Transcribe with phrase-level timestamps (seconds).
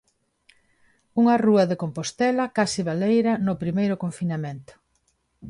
[1.21, 4.73] Unha rúa de Compostela case baleira no primeiro confinamento.